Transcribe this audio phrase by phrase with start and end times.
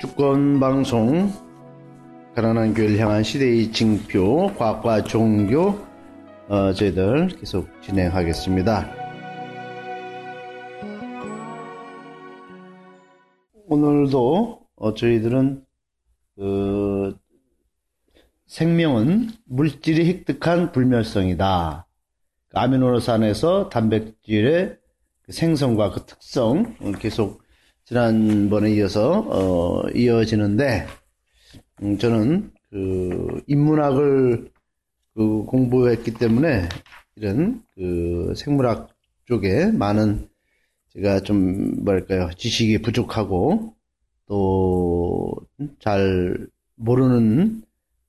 [0.00, 1.30] 주권 방송
[2.34, 5.78] 가난한 교회를 향한 시대의 징표 과학과 종교
[6.48, 8.90] 어, 저희들 계속 진행하겠습니다.
[13.66, 15.64] 오늘도 어, 저희들은
[16.36, 17.16] 그
[18.46, 21.86] 생명은 물질이 획득한 불멸성이다.
[22.54, 24.78] 아미노산에서 단백질의
[25.22, 27.43] 그 생성과 그 특성을 계속
[27.84, 30.86] 지난번에 이어서 어, 이어지는데
[31.82, 34.50] 음, 저는 그 인문학을
[35.14, 36.68] 그 공부했기 때문에
[37.16, 38.88] 이런 그 생물학
[39.26, 40.28] 쪽에 많은
[40.94, 43.74] 제가 좀 뭐랄까요 지식이 부족하고
[44.26, 45.34] 또
[45.80, 47.62] 잘 모르는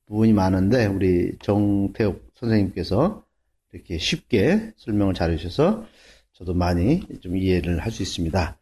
[0.07, 3.23] 부분이 많은데 우리 정태욱 선생님께서
[3.71, 5.85] 이렇게 쉽게 설명을 잘해주셔서
[6.33, 8.57] 저도 많이 좀 이해를 할 수 있습니다.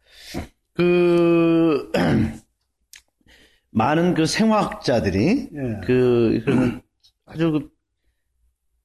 [0.74, 1.90] 그
[3.70, 5.80] 많은 그 생화학자들이 예.
[5.84, 6.82] 그 그러면
[7.26, 7.70] 아주 그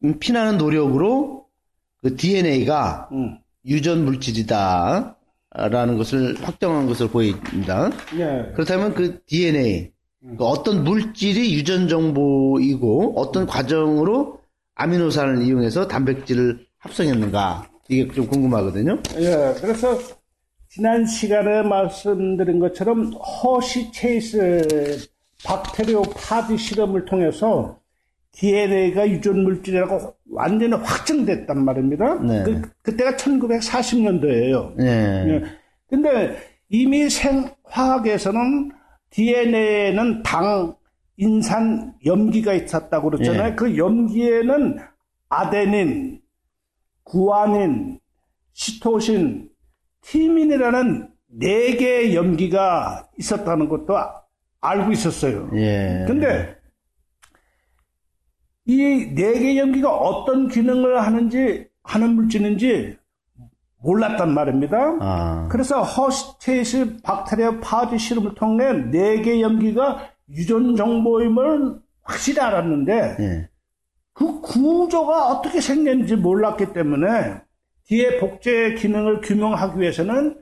[0.03, 1.45] 음, 피나는 노력으로
[2.01, 3.37] 그 DNA가 음.
[3.65, 7.89] 유전 물질이다라는 것을 확정한 것을 보입니다.
[8.17, 8.51] 예.
[8.53, 9.91] 그렇다면 그 DNA
[10.37, 14.39] 그 어떤 물질이 유전 정보이고 어떤 과정으로
[14.75, 19.01] 아미노산을 이용해서 단백질을 합성했는가 이게 좀 궁금하거든요.
[19.17, 19.55] 예.
[19.59, 19.97] 그래서
[20.69, 25.09] 지난 시간에 말씀드린 것처럼 허시 체이스
[25.43, 27.79] 박테리오 파디 실험을 통해서
[28.33, 32.15] DNA가 유전 물질이라고 완전히 확정됐단 말입니다.
[32.21, 32.43] 네.
[32.43, 34.79] 그, 그때가 1940년도예요.
[34.81, 34.85] 예.
[34.85, 35.43] 예.
[35.87, 36.37] 근데
[36.69, 38.71] 이미 생화학에서는
[39.09, 40.75] DNA에는 당,
[41.17, 43.51] 인산, 염기가 있었다고 그랬잖아요.
[43.51, 43.55] 예.
[43.55, 44.77] 그 염기에는
[45.29, 46.21] 아데닌,
[47.03, 47.99] 구아닌,
[48.53, 49.49] 시토신,
[50.01, 54.21] 티민이라는 네 개의 염기가 있었다는 것도 아-
[54.61, 55.49] 알고 있었어요.
[55.55, 56.03] 예.
[56.07, 56.55] 근데
[58.65, 62.97] 이 네 개의 염기가 어떤 기능을 하는지 하는 물질인지
[63.81, 64.97] 몰랐단 말입니다.
[64.99, 65.47] 아.
[65.49, 73.49] 그래서 허스테이스 박테리아 파지 실험을 통해 네 개의 염기가 유전 정보임을 확실히 알았는데 예.
[74.13, 77.41] 그 구조가 어떻게 생겼는지 몰랐기 때문에
[77.89, 80.35] 뒤에 복제 기능을 규명하기 위해서는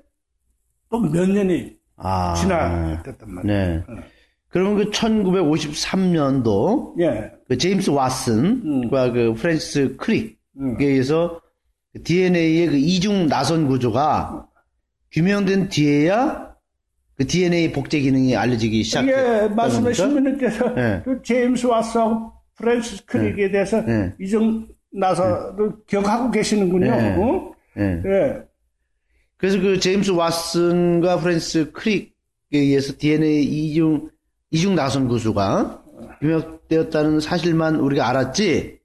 [0.90, 2.34] 또 몇 년이 아.
[2.36, 3.58] 지나야 됐단 말이에요.
[3.58, 3.84] 네.
[4.50, 7.32] 그러면 그 1953년도 예.
[7.48, 10.78] 그 제임스 왓슨과 그 프랜시스 크릭에 음.
[10.80, 11.42] 의해서
[12.04, 14.48] DNA의 그 이중 나선 구조가
[15.12, 16.56] 규명된 뒤에야
[17.16, 19.94] 그 DNA 복제 기능이 알려지기 시작했다는 말씀해 겁니까?
[19.94, 21.02] 신민님께서 네.
[21.04, 24.14] 그 제임스 왓슨하고 프랜시스 크릭에 대해서 네.
[24.20, 26.92] 이중 나선을 기억하고 계시는군요.
[26.92, 27.16] 네.
[27.16, 27.52] 어?
[27.78, 28.02] 예.
[28.06, 28.42] 예.
[29.38, 32.10] 그래서 그 제임스 왓슨과 프랜시스 크릭에
[32.52, 34.10] 의해서 DNA 이중
[34.50, 35.84] 이중 나선 구조가
[36.20, 38.80] 규명되었다는 사실만 우리가 알았지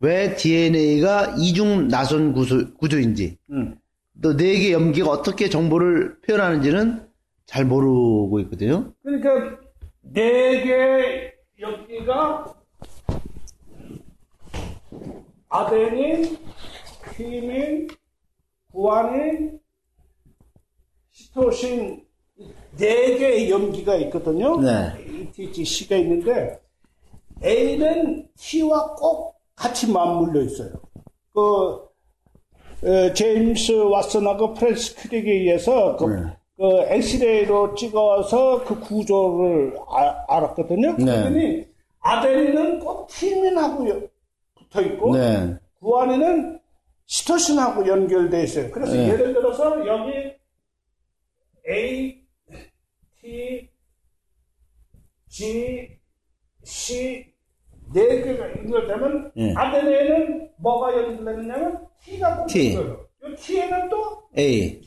[0.00, 3.76] 왜 DNA가 이중 나선 구조, 구조인지 음.
[4.20, 7.06] 또 네 개 염기가 어떻게 정보를 표현하는지는
[7.46, 8.92] 잘 모르고 있거든요.
[9.02, 9.56] 그러니까
[10.02, 12.54] 네개 여기가
[15.48, 16.38] 아데닌,
[17.16, 17.88] 티민,
[18.72, 19.58] 구아닌,
[21.10, 22.04] 시토신
[22.76, 24.60] 네 개의 염기가 있거든요.
[24.60, 24.92] 네.
[24.98, 26.60] ATGC가 있는데
[27.42, 30.72] A는 T와 꼭 같이 맞물려 있어요.
[31.32, 31.88] 그
[32.84, 36.36] 에, 제임스 왓슨하고 프랜스 크릭에 의해서 그, 네.
[36.56, 40.92] 그 엑스레이로 찍어서 그 구조를 아- 알았거든요.
[40.98, 41.04] 네.
[41.04, 41.66] 그랬더니
[42.00, 44.00] 아데닌은 꼭 티민하고 여-
[44.68, 45.56] 붙어 있고 네.
[45.80, 46.60] 구아닌은
[47.06, 48.70] 시토신하고 연결돼 있어요.
[48.70, 49.08] 그래서 네.
[49.08, 50.12] 예를 들어서 여기
[51.68, 52.22] A,
[53.20, 53.70] T,
[55.28, 55.98] G,
[56.62, 57.26] C
[57.92, 59.54] 네 개가 연결되면 네.
[59.56, 62.68] 아데닌에는 뭐가 연결되느냐면 T가 꼭 T.
[62.68, 63.06] 있어요.
[63.24, 64.80] 이 T에는 또 A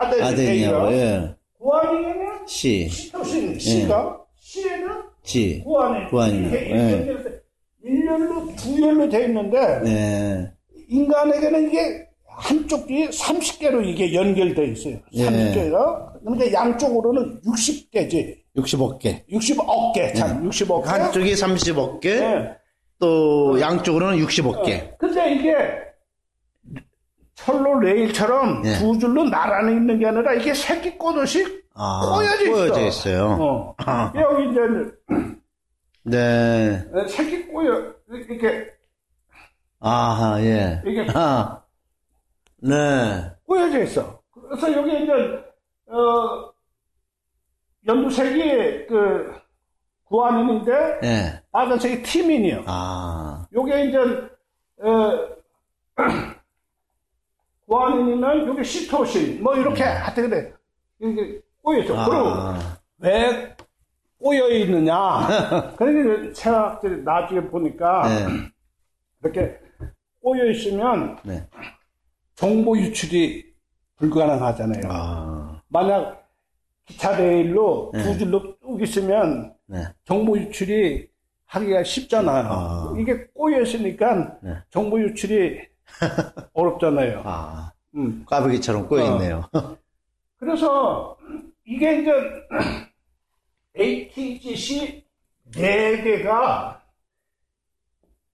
[0.00, 1.34] A가 예.
[1.58, 7.42] 구아닌에는 C 시토신 C가 C에는 G 구아닌 구아닌이라고, 예.
[7.84, 10.52] 일렬로 두 열로 돼 있는데 네.
[10.88, 14.98] 인간에게는 이게 한쪽이 30개로 이게 연결되어 있어요.
[15.12, 15.26] 예.
[15.26, 16.20] 30개가.
[16.24, 18.36] 그러니까 양쪽으로는 60개지.
[18.56, 19.26] 65개.
[19.28, 20.12] 60억 개.
[20.14, 20.88] 참, 60억 개.
[20.88, 22.56] 한쪽이 30억 개, 예.
[22.98, 24.92] 또 양쪽으로는 60억 개.
[24.98, 25.54] 근데 이게
[27.34, 28.72] 철로 레일처럼 예.
[28.74, 31.44] 두 줄로 나란히 있는 게 아니라 이게 새끼 꼬듯이
[31.74, 32.52] 아, 꼬여져 있어.
[32.52, 33.38] 꼬여져 있어 요.
[33.40, 33.74] 어.
[33.78, 34.12] 아.
[34.16, 34.60] 여기 이제
[36.04, 36.84] 네.
[37.08, 38.72] 새끼 꼬여 이렇게
[39.80, 40.82] 아하, 예.
[40.86, 41.62] 이게 아,
[42.56, 43.30] 네.
[43.46, 44.20] 꼬여져 있어.
[44.32, 45.12] 그래서 여기 이제
[45.86, 46.52] 어
[47.86, 49.32] 연두색이 그
[50.04, 51.42] 구안인인데 예.
[51.52, 52.64] 빨간색이 티민이요.
[52.66, 53.46] 아.
[53.52, 55.28] 요게 이제 어,
[57.66, 60.52] 구안인이면 요게 시토신 뭐 이렇게 하여튼 그래
[61.00, 61.40] 이게.
[61.62, 62.78] 그리고 아.
[62.98, 63.54] 왜
[64.18, 65.74] 꼬여 있느냐?
[65.76, 68.50] 그러니까 체학들이 나중에 보니까 네.
[69.22, 69.58] 이렇게
[70.20, 71.46] 꼬여 있으면 네.
[72.34, 73.46] 정보 유출이
[73.96, 74.82] 불가능하잖아요.
[74.88, 75.62] 아.
[75.68, 76.28] 만약
[76.84, 78.02] 기차 레일로 네.
[78.02, 79.84] 두 줄로 쭉 있으면 네.
[80.04, 81.08] 정보 유출이
[81.46, 82.46] 하기가 쉽잖아요.
[82.48, 82.94] 아.
[82.98, 84.56] 이게 꼬여 있으니까 네.
[84.70, 85.60] 정보 유출이
[86.52, 87.22] 어렵잖아요.
[87.24, 87.72] 아.
[87.94, 88.24] 음.
[88.26, 89.44] 꽈배기처럼 꼬여 있네요.
[90.38, 91.16] 그래서
[91.64, 92.12] 이게 이제
[93.78, 95.04] ATGC
[95.52, 96.82] 네 개가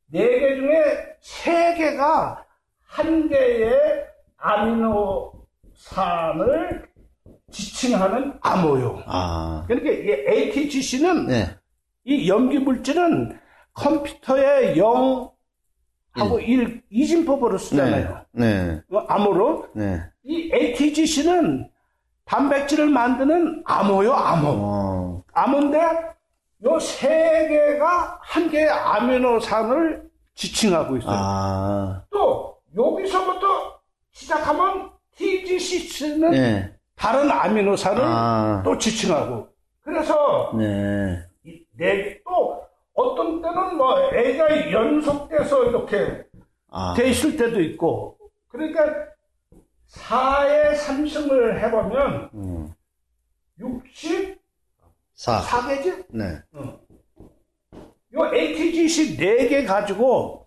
[0.07, 2.45] 네개 중에 세 개가
[2.83, 4.07] 한 개의
[4.37, 5.45] 아미노산을
[7.51, 9.03] 지칭하는 암호요.
[9.07, 9.65] 아.
[9.67, 11.57] 그러니까 이 ATGC는 네.
[12.05, 13.39] 이 염기 물질은
[13.73, 15.33] 컴퓨터에 0하고
[16.41, 18.25] 1 이진법으로 쓰잖아요.
[18.33, 18.81] 네.
[18.91, 19.71] 어, 암호로.
[19.75, 20.01] 네.
[20.23, 21.69] 이 ATGC는
[22.25, 24.49] 단백질을 만드는 암호요, 암호.
[24.51, 25.23] 어.
[25.33, 25.79] 암호인데
[26.65, 31.15] 요 세 개가 한 개의 아미노산을 지칭하고 있어요.
[31.17, 32.03] 아.
[32.11, 33.79] 또 여기서부터
[34.13, 36.75] 시작하면 TGC는 네.
[36.97, 38.63] 다른 아미노산을 아.
[38.65, 39.49] 또 지칭하고
[39.83, 41.23] 그래서 네.
[41.45, 42.63] 이 네, 또
[42.95, 46.25] 어떤 때는 뭐 A가 연속돼서 이렇게
[46.71, 46.95] 아.
[46.97, 48.17] 돼 있을 때도 있고
[48.49, 48.83] 그러니까
[49.95, 52.73] 4의 3승을 해보면 음.
[53.59, 55.91] 64 개지?
[55.91, 55.97] 사.
[56.11, 56.43] 네.
[58.15, 60.47] 요 ATGC 4개 가지고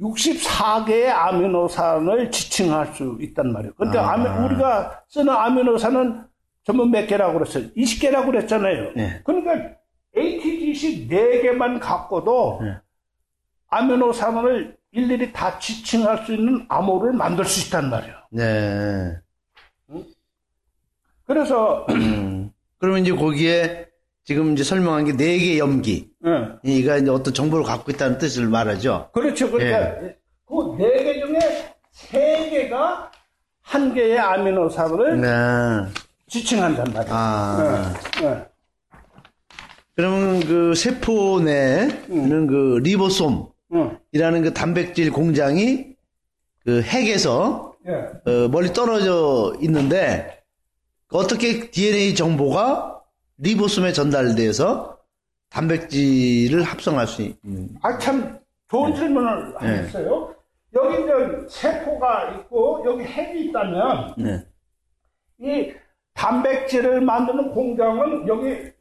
[0.00, 3.74] 64개의 아미노산을 지칭할 수 있단 말이에요.
[3.74, 4.12] 근데 아.
[4.14, 6.24] 아미- 우리가 쓰는 아미노산은
[6.64, 7.68] 전부 몇 개라고 그랬어요?
[7.76, 8.92] 20개라고 그랬잖아요.
[8.96, 9.20] 네.
[9.24, 9.76] 그러니까
[10.16, 12.76] ATGC 4개만 갖고도 네.
[13.68, 18.21] 아미노산을 일일이 다 지칭할 수 있는 암호를 만들 수 있단 말이에요.
[18.32, 19.16] 네.
[21.26, 22.50] 그래서 음.
[22.78, 23.86] 그러면 이제 거기에
[24.24, 26.10] 지금 이제 설명한 게 네 개 염기.
[26.26, 26.58] 예.
[26.62, 29.10] 이가 이제 어떤 정보를 갖고 있다는 뜻을 말하죠.
[29.12, 29.50] 그렇죠.
[29.50, 30.14] 그러니까
[30.46, 31.38] 그네 개 중에
[31.90, 33.10] 세 개가
[33.60, 35.28] 한 개의 아미노산을 네.
[36.28, 37.14] 지칭한단 말이에요.
[37.14, 37.94] 아.
[38.22, 38.44] 예, 예.
[39.94, 44.42] 그러면 그 세포 내는 그 리보솜이라는 응.
[44.42, 45.86] 그 단백질 공장이
[46.64, 47.71] 그 핵에서 예.
[47.86, 50.42] 어, 멀리 떨어져 있는데
[51.10, 53.02] 어떻게 DNA 정보가
[53.38, 54.98] 리보솜에 전달돼서
[55.50, 58.38] 단백질을 합성할 수 있는 아, 참,
[58.68, 59.66] 좋은 질문을 네.
[59.68, 60.34] 하셨어요.
[60.74, 61.12] 여기 이제
[61.48, 64.46] 세포가 있고, 여기 핵이 있다면, 네.
[65.38, 65.74] 이
[66.14, 68.72] 단백질을 만드는 공장은 여기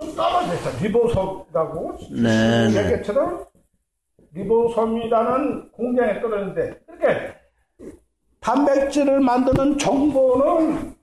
[0.00, 0.70] 좀 떨어져 있어.
[0.84, 1.98] 리보솜이라고.
[2.22, 2.92] 네, 네.
[2.92, 3.44] 얘기처럼
[4.32, 7.31] 리보솜이라는 공장에 떨어졌는데, 이렇게
[8.42, 10.94] 단백질을 만드는 정보는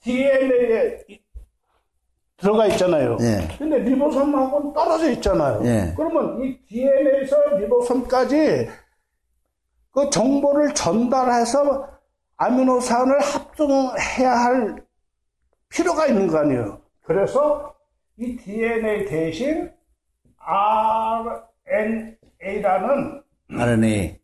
[0.00, 0.98] DNA에
[2.36, 3.16] 들어가 있잖아요.
[3.18, 3.48] 네.
[3.56, 5.60] 근데 리보솜하고는 떨어져 있잖아요.
[5.60, 5.94] 네.
[5.96, 8.68] 그러면 이 DNA에서 리보솜까지
[9.92, 11.88] 그 정보를 전달해서
[12.36, 14.84] 아미노산을 합성해야 할
[15.68, 16.80] 필요가 있는 거 아니에요.
[17.02, 17.72] 그래서
[18.16, 19.70] 이 DNA 대신
[22.40, 23.22] RNA라는
[23.56, 24.21] RNA.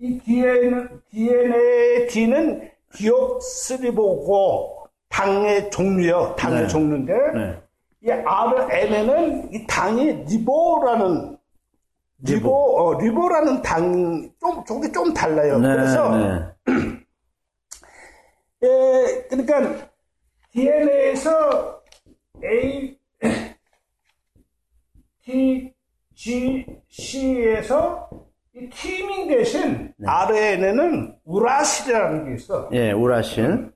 [0.00, 6.36] 이 DNA, DNA D는 디옥스리보고 당의 종류요.
[6.38, 6.68] 당의 네.
[6.68, 7.62] 종류인데 네.
[8.02, 11.36] 이 RNA는 이 당이 리보라는
[12.20, 15.58] 리보, 어, 리보라는 당, 좀, 저게 좀 달라요.
[15.58, 16.46] 네, 그래서, 네.
[18.64, 19.88] 예, 그러니까,
[20.50, 21.80] DNA에서
[22.44, 22.98] A,
[25.22, 25.72] T,
[26.14, 30.08] G, C에서 이 티밍 대신 네.
[30.08, 32.68] RNA는 우라실이라는 게 있어.
[32.72, 33.72] 예, 우라신.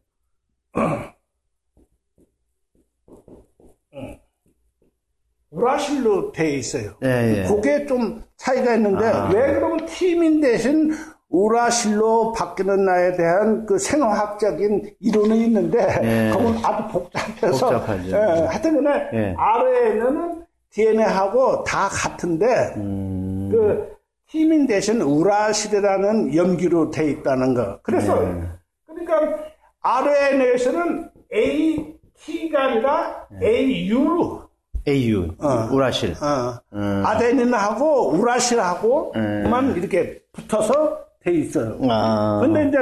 [5.50, 6.94] 우라실로 돼 있어요.
[7.04, 7.44] 예, 예.
[7.46, 9.28] 그게 좀 차이가 있는데 아.
[9.32, 10.92] 왜 그러면 티민 대신
[11.28, 16.30] 우라실로 바뀌는 나에 대한 그 생화학적인 이론이 있는데 예.
[16.32, 18.08] 그건 아주 복잡해서 복잡하죠.
[18.08, 19.34] 예, 하여튼 간에 예.
[19.36, 23.92] RNA는 DNA하고 다 같은데 음, 그
[24.28, 27.80] 티민 대신 우라실이라는 염기로 돼 있다는 거.
[27.82, 28.48] 그래서 네.
[28.86, 29.44] 그러니까
[29.80, 34.48] RNA에서는 AT가 아니라 AU로
[34.88, 35.34] AU.
[35.38, 35.68] 어.
[35.70, 36.12] 우라실.
[36.22, 36.58] 어.
[36.72, 37.02] 음.
[37.04, 39.76] 아데닌하고 우라실하고만 음.
[39.76, 41.78] 이렇게 붙어서 돼 있어요.
[41.90, 42.40] 아.
[42.42, 42.78] 근데 이제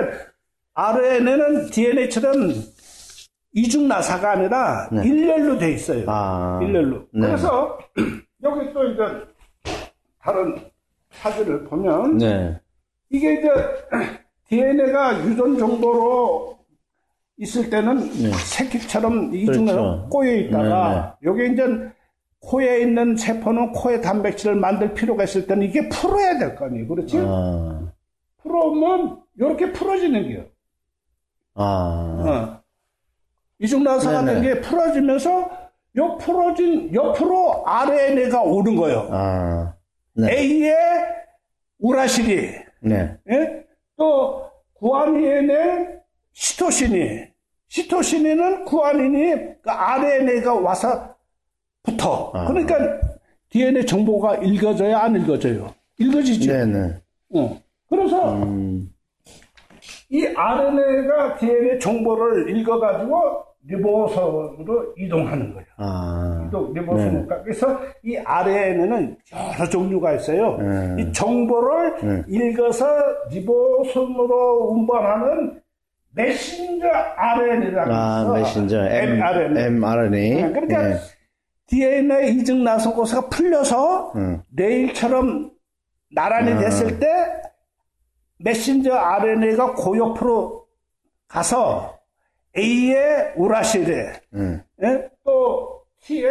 [0.74, 2.52] RNA는 DNA처럼
[3.52, 5.04] 이중 나사가 아니라 네.
[5.04, 6.04] 일렬로 돼 있어요.
[6.06, 6.60] 아.
[6.62, 6.98] 일렬로.
[7.12, 7.26] 네.
[7.26, 7.78] 그래서
[8.44, 9.02] 여기 또 이제
[10.22, 10.69] 다른
[11.10, 12.58] 사진을 보면 네.
[13.10, 13.48] 이게 이제
[14.48, 16.58] DNA가 유전 정보로
[17.38, 17.98] 있을 때는
[18.32, 19.72] 새끼처럼 이중으로 네.
[19.72, 20.08] 그렇죠.
[20.10, 21.64] 꼬여 있다가 여기 이제
[22.40, 26.88] 코에 있는 세포는 코에 단백질을 만들 필요가 있을 때는 이게 풀어야 될 거 아니에요.
[26.88, 27.18] 그렇지?
[27.20, 27.92] 아.
[28.42, 30.44] 풀어오면 이렇게 풀어지는 게요.
[31.54, 31.62] 아.
[31.64, 32.60] 어.
[33.58, 34.40] 이중나사가 네네.
[34.42, 35.50] 된게 풀어지면서
[35.96, 39.08] 요 풀어진 옆으로 RNA가 오는 거예요.
[39.10, 39.74] 아.
[40.14, 40.32] 네.
[40.32, 40.74] A의
[41.78, 43.16] 우라실이 네.
[43.30, 43.64] 예?
[43.96, 46.00] 또 구아닌의
[46.32, 47.30] 시토신이
[47.68, 51.14] 시토신이는 구아닌이 그 RNA가 와서
[51.82, 52.32] 붙어.
[52.34, 52.46] 아.
[52.46, 53.00] 그러니까
[53.50, 55.72] DNA 정보가 읽어져야 안 읽어져요.
[55.98, 56.52] 읽어지죠.
[56.52, 56.96] 네네.
[57.34, 57.60] 어.
[57.88, 58.92] 그래서 음.
[60.08, 65.66] 이 RNA가 DNA 정보를 읽어가지고 리보솜으로 이동하는 거예요.
[65.76, 66.48] 아.
[66.50, 70.56] 또 리보솜과 그래서 이 RNA는 여러 종류가 있어요.
[70.60, 70.98] 음.
[70.98, 72.24] 이 정보를 음.
[72.28, 72.86] 읽어서
[73.30, 75.60] 리보솜으로 운반하는
[76.12, 78.32] 메신저 RNA라고 아.
[78.34, 78.84] 메신저.
[78.86, 79.64] M, mRNA.
[79.64, 80.34] mRNA.
[80.42, 80.96] 네, 그러니까 네.
[81.66, 84.42] DNA 이중 나선고사가 풀려서 음.
[84.56, 85.50] 레일처럼
[86.12, 86.58] 나란히 아.
[86.58, 87.06] 됐을 때
[88.38, 90.66] 메신저 RNA가 그 옆으로
[91.28, 91.99] 가서
[92.56, 94.62] A의 우라실에 음.
[94.82, 95.08] 예?
[95.24, 96.30] 또 T의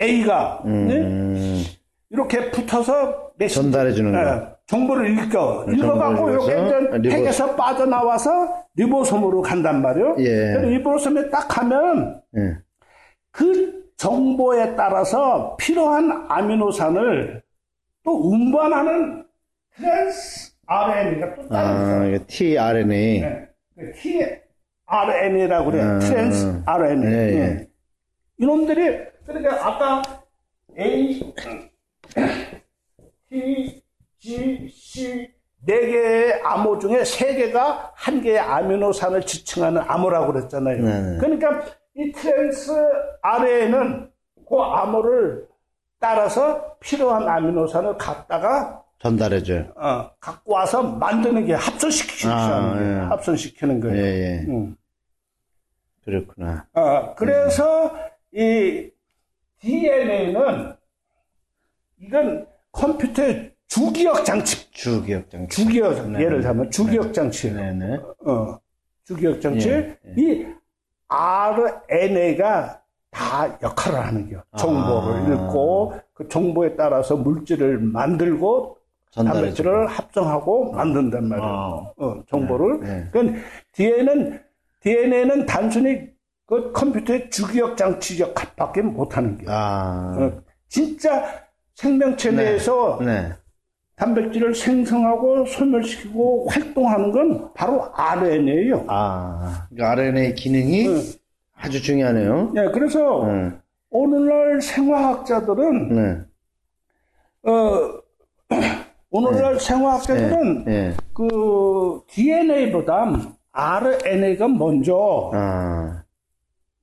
[0.00, 0.70] A가 예?
[0.70, 1.64] 음.
[2.10, 4.18] 이렇게 붙어서 메신 전달해 주는 거.
[4.18, 10.16] 예, 정보를 읽어 읽어갖고 이렇게 핵에서 빠져나와서 리보솜으로 간단 말이에요.
[10.18, 10.58] 예.
[10.60, 12.58] 리보솜에 딱 하면 예.
[13.30, 17.42] 그 정보에 따라서 필요한 아미노산을
[18.04, 19.24] 또 운반하는
[19.76, 22.14] trans RNA가 또 따로 있어요.
[22.14, 23.20] 아, tRNA.
[23.20, 23.48] 네.
[23.76, 23.92] 그
[24.86, 25.84] tRNA라고 그래요.
[25.84, 26.62] 음, trans 음.
[26.66, 27.12] RNA.
[27.12, 27.38] 예, 예.
[27.38, 27.68] 예.
[28.38, 30.02] 이놈들이 그러니까 아까
[30.78, 31.32] A,
[33.30, 33.82] T,
[34.18, 35.32] G, C
[35.64, 40.82] 네 개의 암호 중에 세 개가 한 개의 아미노산을 지칭하는 암호라고 그랬잖아요.
[40.82, 41.18] 네, 네.
[41.18, 41.64] 그러니까
[41.94, 42.72] 이 trans
[43.22, 44.10] RNA는
[44.48, 45.46] 그 암호를
[46.00, 49.72] 따라서 필요한 아미노산을 갖다가 전달해줘요.
[49.74, 52.86] 어, 갖고 와서 만드는 게 합성시키는 아, 거예요.
[52.86, 52.98] 예.
[53.00, 54.04] 합성시키는 예, 거예요.
[54.04, 54.46] 예.
[54.48, 54.76] 음.
[56.04, 56.66] 그렇구나.
[56.72, 57.92] 어, 그래서
[58.32, 58.88] 이
[59.58, 60.76] DNA는
[62.00, 65.56] 이건 컴퓨터의 주기억 장치, 주기억 장치.
[65.56, 66.20] 주기억 장 네.
[66.20, 67.56] 예를 들면 주기억 장치예요.
[67.56, 67.96] 네네.
[68.24, 68.58] 어,
[69.04, 69.68] 주기억 장치.
[69.68, 70.46] 예, 이
[71.08, 72.80] RNA가
[73.10, 74.42] 다 역할을 하는 거요.
[74.56, 75.34] 정보를 아.
[75.34, 78.78] 읽고 그 정보에 따라서 물질을 만들고.
[79.14, 81.48] 단백질을 합성하고 만든단 말이에요.
[81.48, 82.04] 아.
[82.04, 82.80] 어, 정보를.
[82.80, 83.08] 네.
[83.12, 83.40] 그러니까
[83.72, 84.40] DNA는
[84.80, 86.08] DNA는 단순히
[86.46, 89.50] 그 컴퓨터의 주기억 장치 역할밖에 못하는 거예요.
[89.50, 90.16] 아.
[90.18, 91.24] 어, 진짜
[91.74, 92.44] 생명체 네.
[92.44, 93.32] 내에서 네.
[93.96, 98.86] 단백질을 생성하고 소멸시키고 활동하는 건 바로 RNA예요.
[98.88, 99.68] 아.
[99.76, 101.02] 그 RNA 기능이 응.
[101.54, 102.50] 아주 중요하네요.
[102.54, 103.52] 네, 그래서 네.
[103.90, 107.50] 오늘날 생화학자들은 네.
[107.50, 108.01] 어,
[109.12, 110.94] 오늘날 생화학자들은 네.
[111.12, 113.04] 그 DNA보다
[113.52, 116.02] RNA가 먼저 아.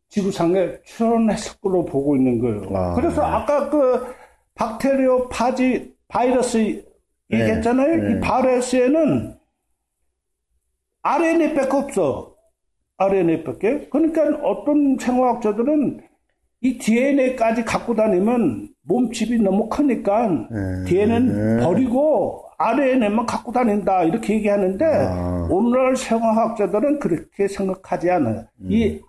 [0.09, 2.77] 지구상에 출현했을 걸로 보고 있는 거예요.
[2.77, 2.93] 아.
[2.93, 4.13] 그래서 아까 그
[4.53, 6.85] 박테리오 파지 바이러스
[7.31, 7.95] 얘기했잖아요.
[7.95, 8.11] 네.
[8.11, 9.35] 이 바이러스에는
[11.01, 12.35] RNA밖에 없어.
[12.97, 13.89] RNA밖에.
[13.89, 16.08] 그러니까 어떤 생화학자들은
[16.61, 20.85] 이 DNA까지 갖고 다니면 몸집이 너무 크니까 음.
[20.85, 25.47] DNA는 버리고 RNA만 갖고 다닌다 이렇게 얘기하는데 아.
[25.49, 28.45] 오늘날 생화학자들은 그렇게 생각하지 않아요.
[28.61, 28.67] 음.
[28.69, 29.01] 이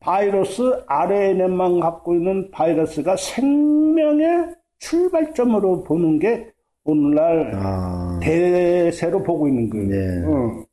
[0.00, 6.50] 바이러스 RNA만 갖고 있는 바이러스가 생명의 출발점으로 보는 게
[6.82, 8.18] 오늘날 아.
[8.20, 9.88] 대세로 보고 있는 거예요.
[9.88, 10.24] 네.
[10.26, 10.64] 어.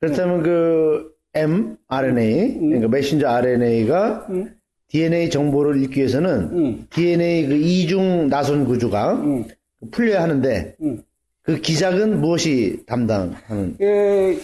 [0.00, 4.54] 그렇다면 그 mRNA, 그러니까 메신저 RNA가 음.
[4.92, 6.86] DNA 정보를 읽기 위해서는 음.
[6.90, 9.44] DNA 그 이중 나선 구조가 음.
[9.90, 11.02] 풀려야 하는데 음.
[11.42, 13.76] 그 기작은 무엇이 담당하는?
[13.80, 14.38] 예,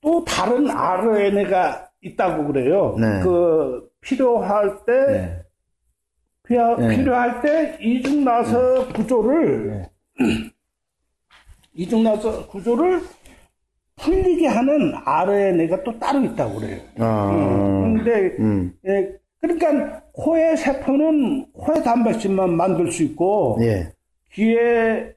[0.00, 2.96] 또 다른 RNA가 있다고 그래요.
[3.00, 3.20] 네.
[3.24, 5.42] 그 필요할 때 네.
[6.44, 6.96] 필요, 네.
[6.96, 9.86] 필요할 때 이중 나서 구조를
[11.74, 13.02] 이중 나서 구조를
[13.96, 16.80] 풀리게 하는 RNA가 또 따로 있다고 그래요.
[16.98, 23.92] 아, 근데 음, 예, 그러니까 코의 세포는 코의 단백질만 만들 수 있고 예,
[24.32, 25.12] 귀의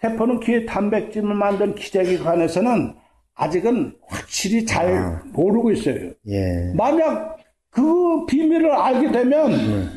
[0.00, 2.94] 세포는 귀의 단백질을 만든 기저귀관에서는
[3.34, 6.12] 아직은 확실히 잘 모르고 있어요.
[6.28, 6.72] 예.
[6.74, 7.38] 만약
[7.70, 9.90] 그 비밀을 알게 되면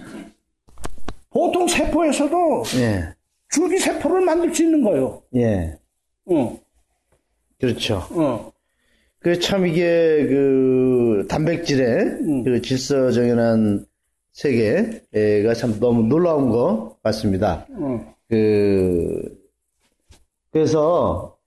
[1.30, 3.14] 보통 세포에서도 예.
[3.50, 5.22] 줄기 세포를 만들 수 있는 거예요.
[5.36, 5.78] 예.
[6.26, 6.58] 어,
[7.60, 8.04] 그렇죠.
[8.12, 8.52] 어,
[9.20, 10.97] 그 참 이게 그
[11.28, 13.86] 단백질의 그 질서 정연한
[14.34, 17.66] 세계가 참 너무 놀라운 것 같습니다.
[17.72, 18.14] 어.
[18.30, 19.38] 그
[20.52, 21.38] 그래서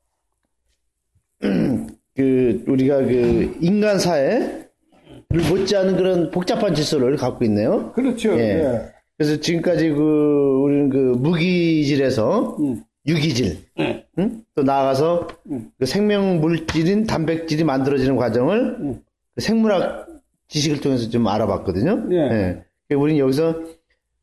[1.41, 4.69] 그 우리가 그 인간 사회를
[5.29, 7.93] 못지않은 그런 복잡한 질서를 갖고 있네요.
[7.93, 8.33] 그렇죠.
[8.39, 8.61] 예.
[8.61, 8.81] 예.
[9.17, 12.83] 그래서 지금까지 그 우리는 그 무기질에서 음.
[13.07, 14.07] 유기질, 예.
[14.19, 14.45] 응?
[14.55, 15.29] 또 나아가서
[15.79, 18.95] 그 생명 물질인 단백질이 만들어지는 과정을 음.
[18.95, 19.10] 그
[19.41, 20.07] 생물학
[20.49, 22.09] 지식을 통해서 좀 알아봤거든요.
[22.13, 22.63] 예.
[22.91, 22.95] 예.
[22.95, 23.61] 우리는 여기서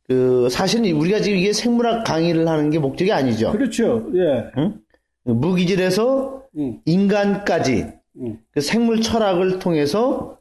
[0.08, 3.52] 그 사실은 우리가 지금 이게 생물학 강의를 하는 게 목적이 아니죠.
[3.52, 4.06] 그렇죠.
[4.16, 4.52] 예.
[4.58, 4.80] 응?
[5.24, 6.80] 무기질에서 음.
[6.86, 7.88] 인간까지
[8.22, 8.40] 음.
[8.52, 10.38] 그 생물 철학을 통해서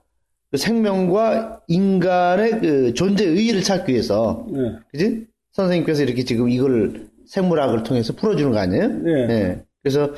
[0.50, 4.78] 그 생명과 인간의 그 존재 의의를 찾기 위해서 예.
[4.92, 5.26] 그지?
[5.52, 8.88] 선생님께서 이렇게 지금 이걸 생물학을 통해서 풀어주는 거 아니에요?
[8.88, 9.62] 네.
[9.82, 10.12] 그래서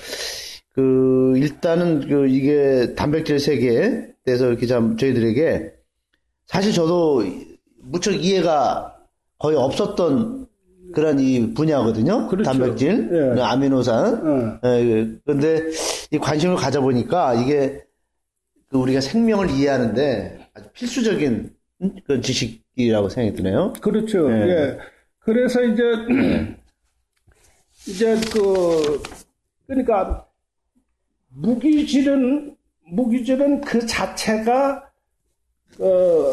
[0.79, 5.73] 그 일단은 그 이게 단백질 세계에 대해서 이렇게 참 저희들에게
[6.47, 7.25] 사실 저도
[7.79, 8.95] 무척 이해가
[9.41, 10.47] 거의 없었던
[10.95, 12.29] 그런 이 분야거든요.
[12.29, 12.49] 그렇죠.
[12.49, 13.41] 단백질, 예.
[13.43, 14.15] 아미노산.
[14.25, 14.61] 어.
[14.67, 15.65] 예, 그런데
[16.13, 17.83] 이 관심을 가져보니까 이게
[18.69, 21.51] 그 우리가 생명을 이해하는데 아주 필수적인
[21.83, 23.73] 음, 그런 지식이라고 생각이 드네요.
[23.81, 24.31] 그렇죠.
[24.31, 24.49] 예.
[24.49, 24.79] 예.
[25.19, 25.83] 그래서 이제
[27.89, 29.03] 이제 그
[29.67, 30.28] 그러니까
[31.41, 32.57] 무기질은
[32.91, 34.85] 무기질은 그 자체가
[35.81, 36.33] 어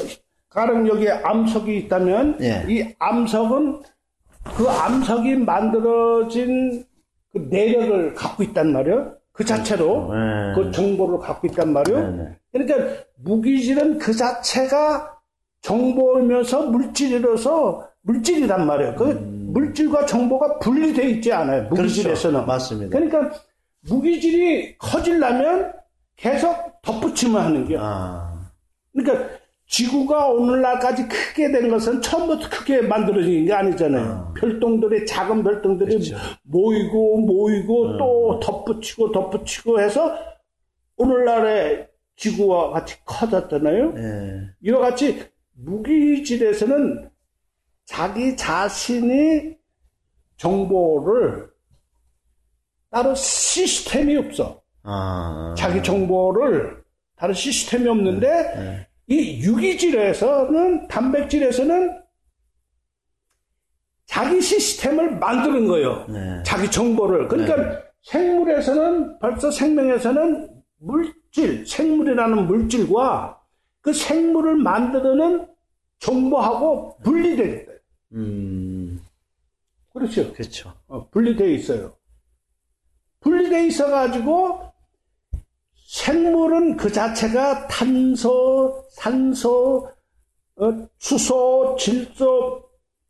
[0.49, 2.65] 가령역에 암석이 있다면 예.
[2.67, 3.81] 이 암석은
[4.55, 6.85] 그 암석이 만들어진
[7.33, 9.15] 그 내력을 갖고 있단 말이에요.
[9.33, 10.55] 그 자체로 예.
[10.55, 12.11] 그 정보를 갖고 있단 말이에요.
[12.11, 12.29] 네, 네.
[12.53, 15.13] 그러니까 무기질은 그 자체가
[15.61, 18.95] 정보이면서 물질이라서 물질이란 말이에요.
[18.95, 21.63] 그 물질과 정보가 분리되어 있지 않아요.
[21.69, 22.39] 무기질에서는.
[22.39, 22.45] 음.
[22.45, 22.47] 그렇죠.
[22.47, 22.97] 맞습니다.
[22.97, 23.37] 그러니까
[23.87, 25.73] 무기질이 커지려면
[26.15, 27.75] 계속 덧붙이면 하는 게.
[27.77, 28.51] 아,
[28.93, 29.29] 그러니까
[29.67, 34.33] 지구가 오늘날까지 크게 된 것은 처음부터 크게 만들어진 게 아니잖아요.
[34.37, 36.15] 별똥들이 작은 별똥들이 그렇죠.
[36.43, 37.97] 모이고 모이고 음.
[37.97, 40.15] 또 덧붙이고 덧붙이고 해서
[40.97, 43.93] 오늘날의 지구와 같이 커졌잖아요.
[43.97, 44.69] 예.
[44.69, 47.09] 이와 같이 무기질에서는
[47.85, 49.55] 자기 자신이
[50.37, 51.49] 정보를
[52.89, 54.61] 따로 시스템이 없어.
[54.83, 56.83] 아, 자기 정보를
[57.15, 58.87] 다른 시스템이 없는데 네.
[59.07, 62.01] 이 유기질에서는 단백질에서는
[64.05, 66.05] 자기 시스템을 만드는 거예요.
[66.07, 66.43] 네.
[66.45, 67.27] 자기 정보를.
[67.27, 73.41] 그러니까 생물에서는 벌써 생명에서는 물질, 생물이라는 물질과
[73.81, 75.47] 그 생물을 만드는
[75.99, 77.71] 정보하고 분리되겠다.
[78.13, 79.01] 음,
[79.91, 80.31] 그렇죠.
[80.33, 80.73] 그렇죠.
[80.87, 81.95] 어, 분리되어 있어요.
[83.45, 84.61] 분리되어 있어 가지고
[85.87, 89.89] 생물은 그 자체가 탄소, 산소,
[90.57, 92.63] 어, 수소, 질소,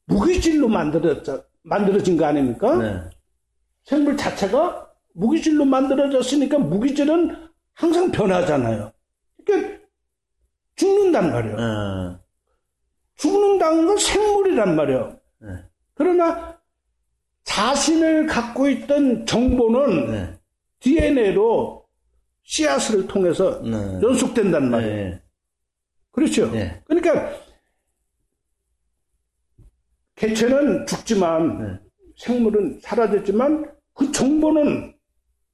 [0.05, 2.75] 무기질로 만들어져, 만들어진 거 아닙니까?
[2.75, 3.01] 네.
[3.83, 8.91] 생물 자체가 무기질로 만들어졌으니까 무기질은 항상 변하잖아요.
[9.45, 9.79] 그러니까
[10.75, 11.55] 죽는단 말이에요.
[11.57, 12.19] 어,
[13.15, 15.19] 죽는다는 건 생물이란 말이에요.
[15.39, 15.49] 네.
[15.93, 16.54] 그러나
[17.55, 20.39] 자신을 갖고 있던 정보는 네.
[20.81, 21.85] DNA로
[22.43, 23.77] 씨앗을 통해서 네.
[24.01, 25.09] 연속된단 말이에요.
[25.11, 25.21] 네.
[26.11, 26.51] 그렇죠.
[26.51, 26.81] 네.
[26.85, 27.31] 그러니까
[30.15, 31.79] 개체는 죽지만 네.
[32.17, 34.93] 생물은 사라졌지만 그 정보는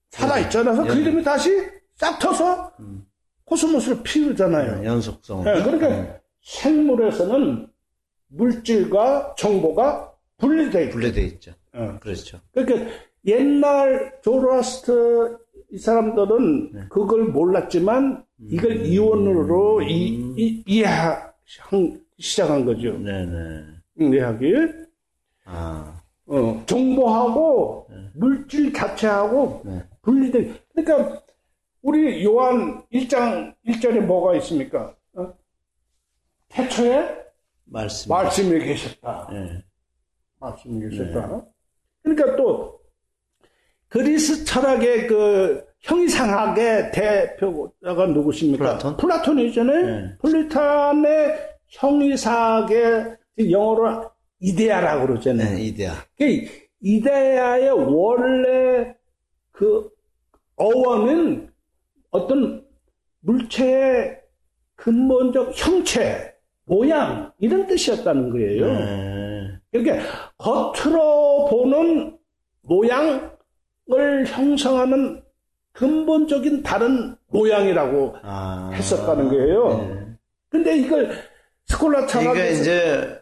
[0.09, 0.83] 살아있잖아요.
[0.83, 1.01] 그 네.
[1.01, 1.51] 이름이 다시
[1.93, 2.73] 싹 터서
[3.45, 4.83] 코스모스를 피우잖아요.
[4.85, 5.43] 연속성.
[5.43, 7.67] 네, 그러니까 생물에서는
[8.29, 11.53] 물질과 정보가 분리되어 있고 분리돼 있죠.
[11.73, 11.97] 어.
[11.99, 12.39] 그렇죠.
[12.51, 12.91] 그러니까
[13.25, 15.39] 옛날 조로아스터
[15.71, 16.81] 이 사람들은 네.
[16.89, 18.86] 그걸 몰랐지만 이걸 음.
[18.86, 22.97] 이원으로 이, 이, 이해하기 시작한 거죠.
[22.97, 23.65] 네네.
[23.99, 24.53] 이해하기.
[25.45, 29.84] 아, 어, 정보하고 물질 자체하고 네.
[30.01, 30.57] 분리된.
[30.73, 31.21] 그러니까
[31.81, 34.95] 우리 요한 1장 1절에 뭐가 있습니까?
[35.13, 35.34] 어?
[36.49, 37.21] 태초에
[37.65, 38.10] 말씀.
[38.10, 39.29] 말씀이 계셨다.
[39.31, 39.63] 네.
[40.39, 41.45] 말씀이 계셨다.
[42.03, 42.79] 그러니까 또
[43.87, 48.95] 그리스 철학의 그 형이상학의 대표가 누구십니까?
[48.97, 49.39] 플라톤?
[49.39, 50.17] 이잖아요 네.
[50.21, 51.37] 플라톤의
[51.67, 53.17] 형이상학의
[53.49, 55.55] 영어로 이데아라고 그러잖아요.
[55.55, 55.93] 네, 이데아.
[56.17, 56.47] 그
[56.81, 58.95] 이데아의 원래
[59.51, 59.89] 그
[60.55, 61.49] 어원은
[62.11, 62.65] 어떤
[63.21, 64.19] 물체의
[64.75, 66.33] 근본적 형체,
[66.65, 68.65] 모양 이런 뜻이었다는 거예요.
[68.65, 69.59] 네.
[69.71, 70.01] 이렇게
[70.37, 71.11] 겉으로
[72.71, 75.21] 모양을 형성하는
[75.73, 78.71] 근본적인 다른 모양이라고 아.
[78.73, 79.77] 했었다는 거예요.
[79.77, 80.07] 네.
[80.49, 81.12] 근데 이걸
[81.65, 83.19] 스콜라 철학 그러니까 이제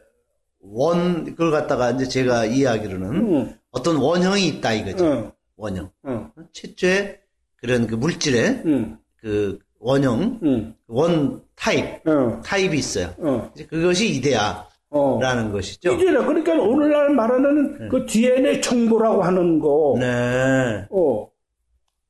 [0.61, 5.05] 원 그걸 갖다가 이제 제가 이해하기로는 응, 어떤 원형이 있다 이거죠.
[5.05, 5.91] 응, 원형.
[6.07, 7.19] 응, 최초의
[7.57, 13.13] 그런 그 물질의 응, 그 원형, 응, 원 타입, 응, 타입이 있어요.
[13.23, 15.51] 응, 이제 그것이 이데아 라는 어.
[15.51, 15.93] 것이죠.
[15.93, 20.85] 이제는 그러니까 오늘날 말하는 그 DNA 정보라고 하는 거, 네.
[20.89, 21.27] 어.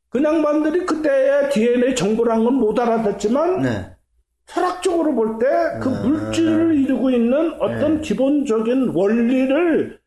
[0.10, 3.86] 그 양반들이 그때의 DNA 정보라는 건 못 알아듣지만 네.
[4.46, 6.02] 철학적으로 볼 때그 아.
[6.08, 8.02] 물질을 이루고 있는 어떤 네.
[8.02, 10.00] 기본적인 원리를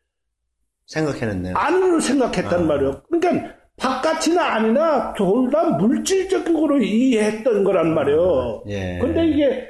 [0.87, 1.55] 생각해냈네요.
[1.55, 2.65] 안으로 생각했단 아.
[2.65, 3.01] 말이에요.
[3.09, 8.63] 그러니까 바깥이나 아니나 둘 다 물질적인 거로 이해했던 거란 말이에요.
[8.67, 8.99] 예.
[8.99, 9.67] 근데 이게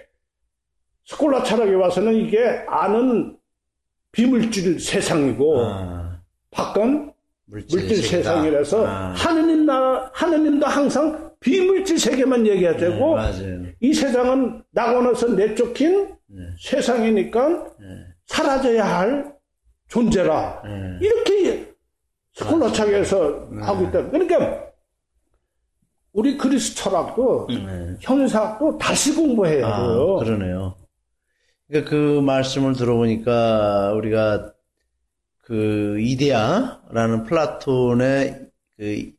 [1.06, 3.38] 스콜라 철학에 와서는 이게 아는
[4.12, 6.20] 비물질 세상이고 아,
[6.52, 7.12] 밖은
[7.46, 8.04] 물질, 물질.
[8.04, 13.66] 세상이라서 아, 하느님 나 하느님도 항상 비물질 세계만 얘기해야 네, 되고 맞아요.
[13.82, 16.42] 이 세상은 나고나서 내쫓긴 네.
[16.60, 17.86] 세상이니까 네.
[18.28, 19.34] 사라져야 할
[19.90, 21.00] 존재라 네.
[21.02, 21.74] 이렇게
[22.34, 23.62] 스콜라 책에서 네.
[23.62, 24.10] 하고 있다.
[24.10, 24.64] 그러니까
[26.14, 27.98] 우리 그리스 철학도 네.
[28.00, 30.16] 현사학도 다시 공부해야 아, 돼요.
[30.18, 30.76] 그러네요.
[31.74, 34.54] 그러니까 그 말씀을 들어보니까 우리가
[35.42, 39.12] 그 이데아라는 플라톤의 그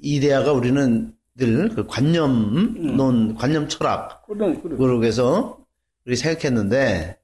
[0.00, 4.62] 이데아가 우리는 늘 그 관념론, 관념 철학 그런.
[4.62, 5.58] 그러고서
[6.06, 7.16] 우리 생각했는데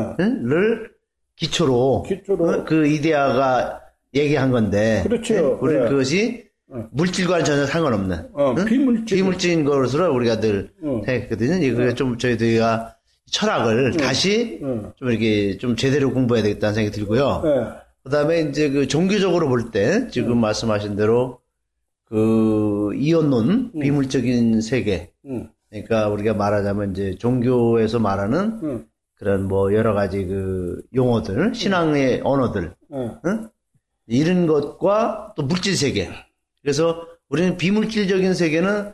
[1.36, 3.80] 기초로 기초로 어, 그 이데아가
[4.14, 5.34] 얘기한 건데 그렇죠.
[5.34, 5.40] 네?
[5.40, 5.90] 우리는 네.
[5.90, 6.88] 그것이 어.
[6.92, 8.64] 물질과는 전혀 상관없는 어, 응?
[8.64, 9.16] 비물질.
[9.16, 10.70] 비물질인 것으로 우리가 늘
[11.08, 11.64] 했거든요.
[11.64, 12.96] 이거 좀 저희들가
[13.30, 14.92] 철학을 다시 어.
[14.96, 17.42] 좀 이렇게 좀 제대로 공부해야 되겠다는 생각이 들고요.
[17.44, 17.80] 예.
[18.02, 21.40] 그다음에 이제 그 종교적으로 볼 때 지금 말씀하신 대로
[22.06, 25.48] 그 이원론 비물적인 세계 응.
[25.68, 28.86] 그러니까 우리가 말하자면 이제 종교에서 말하는 응.
[29.14, 33.10] 그런 뭐 여러 가지 그 용어들 신앙의 언어들 예.
[33.26, 33.48] 응?
[34.08, 36.08] 이런 것과 또 물질 세계
[36.62, 38.92] 그래서 우리는 비물질적인 세계는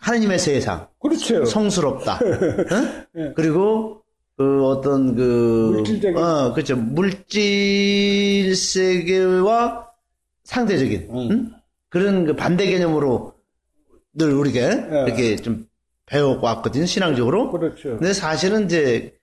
[0.00, 1.44] 하느님의 세상 그렇죠.
[1.44, 2.18] 성스럽다.
[2.72, 3.04] 응?
[3.16, 3.32] 예.
[3.34, 4.02] 그리고
[4.36, 9.86] 그 어떤 그 물질적인- 어 그렇죠 물질 세계와
[10.44, 11.28] 상대적인 음.
[11.30, 11.50] 응?
[11.88, 13.34] 그런 그 반대 개념으로
[14.14, 15.04] 늘 우리가 예.
[15.06, 15.66] 이렇게 좀
[16.06, 17.50] 배워왔거든요 신앙적으로.
[17.50, 17.90] 그렇죠.
[17.98, 19.14] 근데 사실은 이제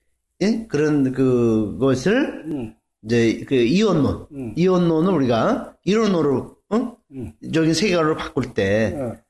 [0.42, 0.66] 예?
[0.68, 2.74] 그런 그것을 음.
[3.04, 4.54] 이제 그 이원론 음.
[4.56, 6.96] 이원론을 우리가 이론으로 응?
[7.12, 7.32] 음.
[7.54, 9.25] 적인 세계관으로 바꿀 때 예.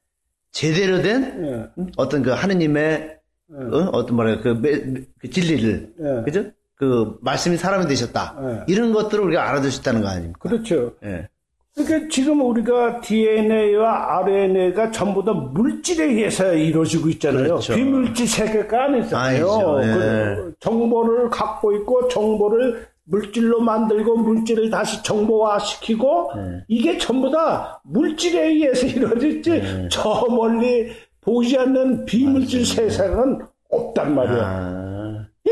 [0.60, 1.68] 제대로 된 예.
[1.78, 1.92] 응?
[1.98, 3.18] 어떤 그 하느님의
[3.52, 3.78] 어?
[3.92, 6.24] 어떤 뭐랄까 그, 매- 그 진리를 예.
[6.24, 6.46] 그죠?
[6.76, 8.64] 그 말씀이 사람이 되셨다 예.
[8.68, 10.40] 이런 것들을 우리가 알아둘 수 있다는 거 아닙니까?
[10.40, 10.94] 그렇죠.
[11.04, 11.28] 예.
[11.76, 17.44] 그러니까 지금 우리가 DNA와 RNA가 전부 다 물질에 의해서 이루어지고 있잖아요.
[17.44, 17.76] 그렇죠.
[17.76, 19.52] 비물질 세계가 아니잖아요.
[19.52, 19.80] 아니죠.
[19.84, 19.94] 예.
[19.94, 26.66] 그 정보를 갖고 있고 정보를 물질로 만들고 물질을 다시 정보화시키고 예.
[26.68, 29.90] 이게 전부 다 물질에 의해서 이루어졌지 예.
[29.92, 30.92] 저 멀리
[31.22, 33.40] 보이지 않는 비물질 세상은
[33.70, 34.44] 없단 말이야.
[34.44, 35.50] 아, 이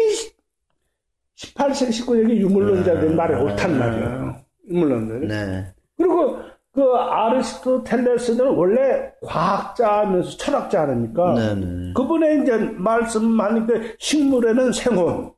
[1.35, 4.35] 18세기 19세기 유물론자들이 말이 옳단 말이에요.
[4.69, 5.27] 유물론자들이.
[5.27, 5.73] 네.
[5.97, 6.37] 그리고
[6.71, 11.33] 그 아리스토텔레스는 원래 과학자면서 철학자 아닙니까?
[11.35, 11.93] 네네.
[11.93, 15.33] 그분의 이제 말씀하니 그 식물에는 생혼,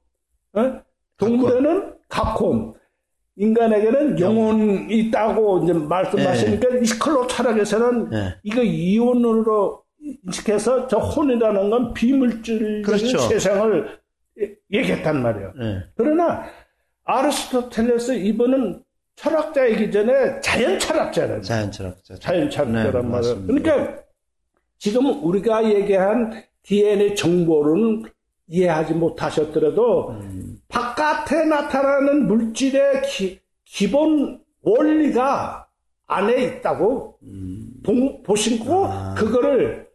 [0.53, 0.81] 어?
[1.17, 2.73] 동물에는 각혼,
[3.37, 8.35] 인간에게는 영혼이 있다고 이제 말씀하시니까 이 클로 철학에서는 네.
[8.43, 9.83] 이거 이혼으로
[10.25, 13.17] 인식해서 저 혼이라는 건 비물질적인 그렇죠.
[13.19, 13.99] 세상을
[14.41, 15.53] 예- 얘기했단 말이에요.
[15.59, 15.79] 네.
[15.95, 16.43] 그러나
[17.03, 18.83] 아리스토텔레스 이분은
[19.15, 22.15] 철학자이기 전에 자연 철학자라는 자연 철학자.
[22.15, 23.47] 자연 철학자란 네, 말이에요.
[23.47, 23.97] 그러니까
[24.77, 28.03] 지금 우리가 얘기한 DNA 정보는
[28.47, 30.57] 이해하지 못하셨더라도 음.
[31.05, 35.67] 바깥에 나타나는 물질의 기, 본 원리가
[36.07, 37.67] 안에 있다고 음.
[37.83, 39.13] 보- 보시고 아.
[39.15, 39.87] 그거를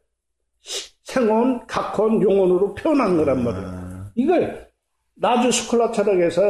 [0.61, 3.67] 시- 생혼, 각혼, 용언으로 표현한 거란 말이에요.
[3.67, 4.69] 아, 이걸
[5.17, 6.43] 나주 스콜라 철학에서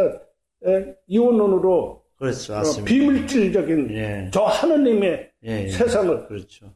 [0.66, 2.52] 에, 이원론으로 그렇죠.
[2.52, 2.84] 어, 맞습니다.
[2.88, 4.30] 비물질적인 예.
[4.32, 5.68] 저 하느님의 예, 예.
[5.70, 6.66] 세상을 그렇죠.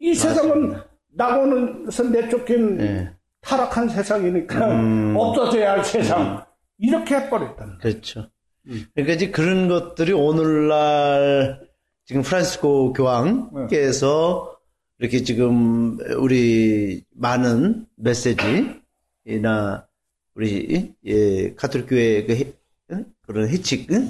[0.00, 0.76] 이 세상은
[1.14, 3.10] 나고는서 내쫓긴 예.
[3.42, 5.14] 타락한 세상이니까 음.
[5.16, 6.44] 없어져야 할 세상
[6.78, 8.28] 이렇게 해버렸다는 그렇죠.
[8.66, 8.84] 음.
[8.94, 11.60] 그러니까 이제 그런 것들이 오늘날
[12.04, 14.56] 지금 프란시스코 교황께서
[14.98, 19.86] 이렇게 지금 우리 많은 메시지나
[20.34, 22.52] 우리 예, 카톨릭 교회 그 해-
[22.92, 23.04] 응?
[23.22, 24.08] 그런 해칙을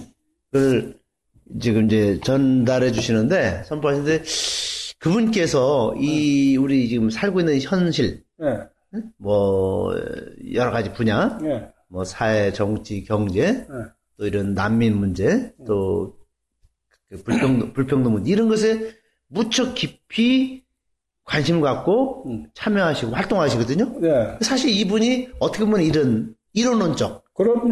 [1.60, 4.22] 지금 이제 전달해 주시는데 선포하시는데
[4.98, 9.94] 그분께서 이 우리 지금 살고 있는 현실 예, 뭐
[10.54, 13.66] 여러 가지 분야 예, 뭐 사회, 정치, 경제, 예.
[14.16, 18.94] 또 이런 난민 문제, 또그 불평등, 불평등 문제 이런 것에
[19.28, 20.64] 무척 깊이
[21.24, 22.46] 관심 갖고 음.
[22.54, 24.00] 참여하시고 활동하시거든요.
[24.02, 24.38] 예.
[24.40, 27.24] 사실 이분이 어떻게 보면 이런 이론론적.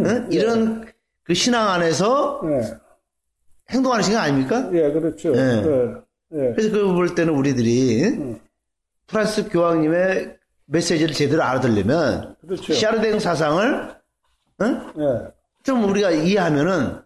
[0.04, 0.28] 응?
[0.30, 0.84] 이런
[1.22, 2.74] 그 신앙 안에서 예,
[3.70, 4.68] 행동하시는 거 아닙니까?
[4.74, 5.34] 예, 그렇죠.
[5.34, 5.40] 예.
[5.40, 6.52] 예, 예.
[6.54, 8.40] 그래서 그걸 볼 때는 우리들이 음.
[9.06, 12.74] 프란스 교황님의 메시지를 제대로 알아들려면 그렇죠.
[12.74, 13.94] 샤르댕 사상을
[14.62, 14.92] 응?
[14.98, 15.32] 예.
[15.62, 17.00] 좀 우리가 이해하면은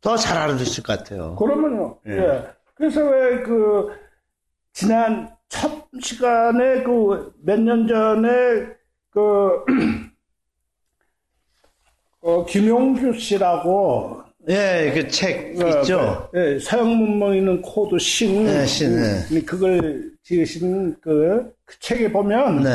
[0.00, 1.34] 더 잘 읽을 것 같아요.
[1.36, 1.98] 그러면요.
[2.06, 2.12] 예.
[2.12, 2.44] 예.
[2.74, 3.90] 그래서 왜 그
[4.72, 5.70] 지난 첫
[6.02, 8.66] 시간에 그 몇 년 전에
[9.10, 9.64] 그
[12.20, 16.28] 어, 김용규 씨라고 예, 그책 어, 있죠.
[16.34, 19.20] 예, 서양 문명 읽는 코드 신, 네, 신, 네.
[19.32, 22.70] 음, 그걸 지으신 그, 그 책에 보면 네,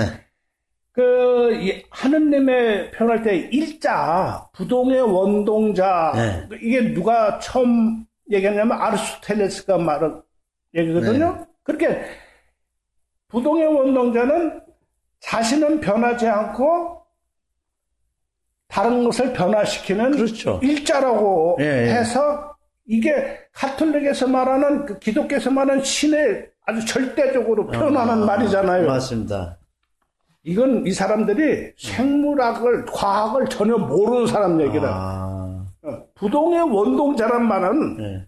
[0.99, 6.57] 그 이- 하느님의 표현할 때 일자 부동의 원동자 네.
[6.61, 10.21] 이게 누가 처음 얘기했냐면 아르스토텔레스가 말한
[10.75, 11.35] 얘기거든요.
[11.39, 11.45] 네.
[11.63, 12.01] 그렇게
[13.29, 14.61] 부동의 원동자는
[15.21, 17.01] 자신은 변하지 않고
[18.67, 20.59] 다른 것을 변화시키는 그렇죠.
[20.61, 21.93] 일자라고 예, 예.
[21.93, 28.85] 해서 이게 카톨릭에서 말하는 그 기독교에서 말하는 신의 아주 절대적으로 표현하는 말이잖아요.
[28.85, 29.58] 맞습니다.
[30.43, 34.89] 이건 이 사람들이 생물학을 과학을 전혀 모르는 사람 얘기라.
[34.89, 38.25] 아, 어, 부동의 원동자란 말은 네.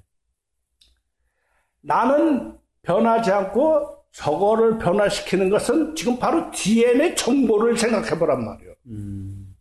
[1.82, 8.74] 나는 변하지 않고 저거를 변화시키는 것은 지금 바로 DNA 정보를 생각해 보란 말이에요.
[8.88, 9.56] 음,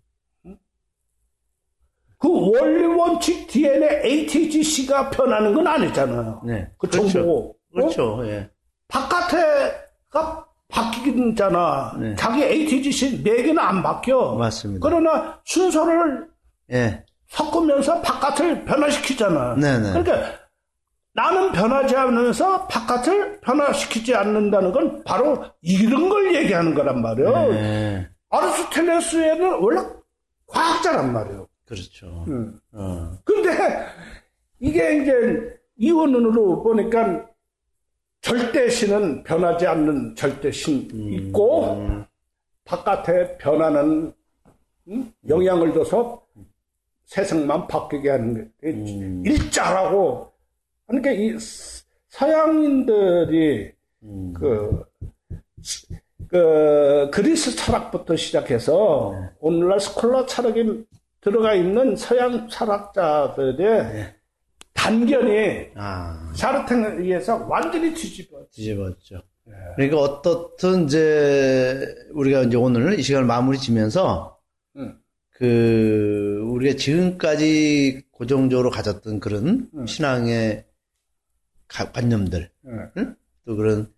[2.19, 6.43] 그 원리 원칙 DNA ATGC가 변하는 건 아니잖아요.
[6.45, 6.69] 네.
[6.77, 7.09] 그 그렇죠.
[7.09, 7.51] 정보.
[7.51, 7.55] 어?
[7.73, 8.27] 그렇죠.
[8.27, 8.51] 예.
[8.89, 11.97] 바깥에가 바뀌잖아.
[11.99, 12.15] 네.
[12.17, 14.35] 자기 ATGC 네 개는 안 바뀌어.
[14.37, 14.81] 맞습니다.
[14.89, 16.29] 그러나 순서를
[16.73, 17.05] 예.
[17.29, 19.55] 섞으면서 바깥을 변화시키잖아.
[19.57, 19.93] 네네.
[19.93, 20.41] 그러니까
[21.13, 27.53] 나는 변하지 않으면서 바깥을 변화시키지 않는다는 건 바로 이런 걸 얘기하는 거란 말이에요.
[27.53, 28.09] 네.
[28.31, 29.81] 아르스토텔레스에는 원래
[30.47, 31.47] 과학자란 말이에요.
[31.67, 32.25] 그렇죠.
[32.29, 32.59] 음.
[32.73, 33.13] 어.
[33.25, 33.51] 근데
[34.61, 37.27] 이게 이제 이원론으로 보니까
[38.21, 42.05] 절대 신은 변하지 않는 절대 신 있고 음,
[42.65, 44.13] 바깥에 변하는
[44.89, 45.13] 음?
[45.29, 46.23] 영향을 줘서
[47.07, 49.23] 세상만 바뀌게 하는 게 음.
[49.27, 50.33] 일자라고
[50.87, 54.33] 그러니까 이 스- 서양인들이 음.
[54.37, 54.85] 그,
[56.29, 59.31] 그 그리스 철학부터 시작해서 네.
[59.41, 60.65] 오늘날 스콜라 철학에
[61.21, 63.57] 들어가 있는 서양 철학자들의
[63.93, 64.15] 네.
[64.91, 68.47] 단견이 아, 샤르탱에 의해서 완전히 뒤집어.
[68.51, 69.23] 뒤집었죠.
[69.49, 69.53] 예.
[69.77, 74.39] 그러니까 어떻든 이제 우리가 이제 오늘 이 시간을 마무리 지면서
[74.77, 74.99] 음.
[75.33, 79.87] 그 우리가 지금까지 고정적으로 가졌던 그런 음.
[79.87, 80.65] 신앙의
[81.69, 83.05] 가- 관념들 예.
[83.45, 83.93] 또 그런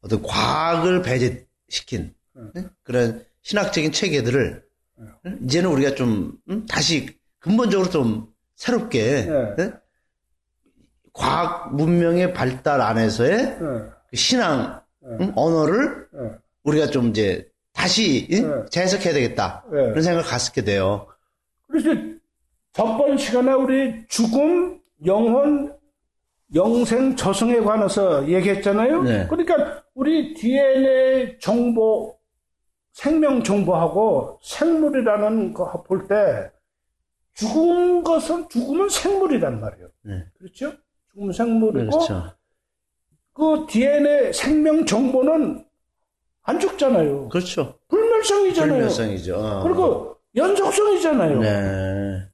[0.00, 2.50] 어떤 과학을 배제시킨 음.
[2.56, 2.70] 응?
[2.82, 4.64] 그런 신학적인 체계들을
[4.98, 5.12] 음.
[5.26, 5.38] 응?
[5.44, 6.66] 이제는 우리가 좀 응?
[6.66, 7.06] 다시
[7.38, 9.54] 근본적으로 좀 새롭게 네.
[9.60, 9.72] 응?
[11.14, 13.56] 과학 문명의 발달 안에서의 예.
[13.60, 15.16] 그 신앙 음.
[15.20, 15.32] 응?
[15.36, 16.30] 언어를 예.
[16.64, 18.48] 우리가 좀 이제 다시 응?
[18.62, 18.64] 네.
[18.70, 19.88] 재해석해야 되겠다 네.
[19.88, 21.06] 그런 생각을 갖게 돼요.
[21.68, 21.90] 그래서
[22.72, 25.72] 전번 시간에 우리 죽음, 영혼,
[26.54, 29.02] 영생, 저승에 관해서 얘기했잖아요.
[29.02, 29.26] 네.
[29.28, 32.18] 그러니까 우리 DNA 정보,
[32.92, 36.50] 생명 정보하고 생물이라는 거 볼 때
[37.34, 39.88] 죽은 것은 죽음은 생물이란 말이에요.
[40.02, 40.24] 네.
[40.38, 40.72] 그렇죠?
[41.14, 42.32] 죽음은 생물이고 그렇죠.
[43.32, 45.64] 그 DNA 생명 정보는
[46.42, 47.28] 안 죽잖아요.
[47.28, 47.78] 그렇죠.
[47.88, 48.72] 불멸성이잖아요.
[48.72, 49.36] 불멸성이죠.
[49.36, 49.62] 어.
[49.62, 51.40] 그리고 연속성이잖아요.
[51.40, 52.28] 네.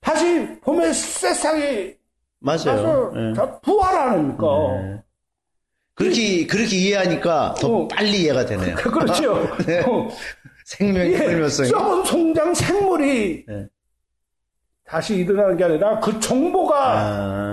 [0.00, 1.94] 다시 봄에 새싹이
[2.38, 3.12] 맞아요.
[3.14, 3.32] 네.
[3.34, 4.46] 다 부활 아닙니까?
[4.80, 5.02] 네.
[5.94, 7.88] 그렇게 그렇게 이해하니까 더 어.
[7.88, 8.74] 빨리 이해가 되네요.
[8.76, 9.34] 그렇죠.
[9.86, 10.08] 어,
[10.64, 11.68] 생명의 예, 불멸성이.
[11.68, 13.66] 썩은 송장 생물이 네.
[14.84, 17.43] 다시 일어나는 게 아니라 그 정보가 아,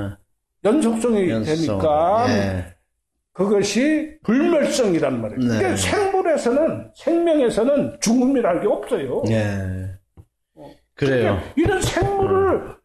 [0.64, 1.56] 연속성이 연속.
[1.56, 2.66] 되니까 예.
[3.34, 5.40] 그것이 불멸성이란 말이에요.
[5.40, 5.58] 네.
[5.58, 9.24] 그러니까 생물에서는 생명에서는 죽음이라는 게 없어요.
[9.30, 9.90] 예.
[10.94, 11.40] 그래요.
[11.40, 12.76] 그러니까 이런 생물을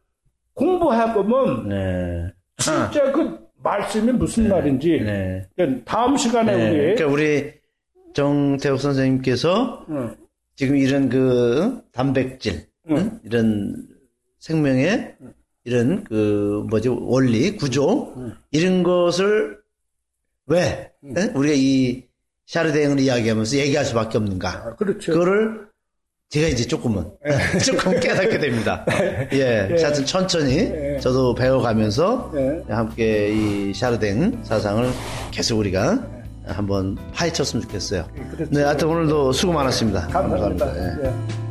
[0.54, 2.32] 공부해 보면 네.
[2.56, 5.46] 진짜 그 말씀이 무슨 말인지 네.
[5.84, 6.70] 다음 시간에 네.
[6.70, 7.52] 우리 그러니까 우리
[8.14, 10.16] 정태욱 선생님께서 응.
[10.54, 13.20] 지금 이런 그 단백질, 응?
[13.24, 13.86] 이런
[14.38, 15.14] 생명의
[15.66, 18.14] 이런 그 뭐지 원리 구조
[18.52, 19.58] 이런 것을
[20.46, 21.32] 왜 응?
[21.34, 22.04] 우리가 이
[22.46, 24.48] 샤르댕을 이야기하면서 얘기할 수밖에 없는가?
[24.64, 25.12] 아, 그렇죠.
[25.12, 25.66] 그거를
[26.28, 27.04] 제가 이제 조금은
[27.66, 28.86] 조금 깨닫게 됩니다.
[29.32, 32.72] 예, 하여튼 천천히 저도 배워가면서 예.
[32.72, 34.88] 함께 이 샤르댕 사상을
[35.32, 36.00] 계속 우리가
[36.44, 38.06] 한번 파헤쳤으면 좋겠어요.
[38.30, 38.52] 그렇죠.
[38.52, 40.06] 네, 하여튼 오늘도 수고 많았습니다.
[40.06, 40.76] 감사합니다.
[40.76, 41.06] 예.
[41.08, 41.45] 예.